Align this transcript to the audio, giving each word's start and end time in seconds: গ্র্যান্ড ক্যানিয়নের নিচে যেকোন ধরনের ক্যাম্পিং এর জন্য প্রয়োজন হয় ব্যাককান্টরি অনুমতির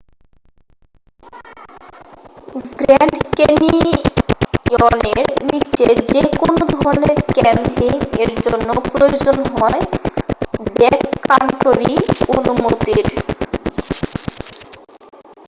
গ্র্যান্ড 2.79 3.15
ক্যানিয়নের 3.37 5.19
নিচে 5.47 5.87
যেকোন 6.11 6.51
ধরনের 6.73 7.17
ক্যাম্পিং 7.35 7.93
এর 8.21 8.31
জন্য 8.45 8.69
প্রয়োজন 8.87 9.37
হয় 9.51 9.81
ব্যাককান্টরি 10.71 11.93
অনুমতির 12.29 13.07